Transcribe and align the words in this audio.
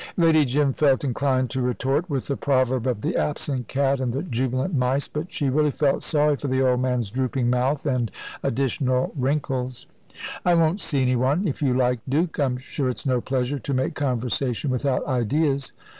Lady 0.17 0.45
Jim 0.45 0.73
felt 0.73 1.03
inclined 1.03 1.51
to 1.51 1.61
retort 1.61 2.09
with 2.09 2.25
the 2.25 2.35
proverb 2.35 2.87
of 2.87 3.01
the 3.01 3.15
absent 3.15 3.67
cat 3.67 3.99
and 3.99 4.13
the 4.13 4.23
jubilant 4.23 4.73
mice, 4.73 5.07
but 5.07 5.31
she 5.31 5.47
really 5.47 5.69
felt 5.69 6.01
sorry 6.01 6.35
for 6.35 6.47
the 6.47 6.59
old 6.59 6.79
man's 6.79 7.11
drooping 7.11 7.51
mouth 7.51 7.85
and 7.85 8.09
additional 8.41 9.13
wrinkles. 9.15 9.85
"I 10.43 10.55
won't 10.55 10.79
see 10.79 11.03
any 11.03 11.15
one, 11.15 11.47
if 11.47 11.61
you 11.61 11.71
like, 11.75 11.99
Duke 12.09 12.39
I'm 12.39 12.57
sure 12.57 12.89
it's 12.89 13.05
no 13.05 13.21
pleasure 13.21 13.59
to 13.59 13.73
make 13.75 13.93
conversation 13.93 14.71
without 14.71 15.05
ideas. 15.05 15.71